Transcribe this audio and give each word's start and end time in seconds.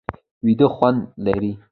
ویده 0.45 0.67
خوند 0.75 0.99
لري 1.25 1.51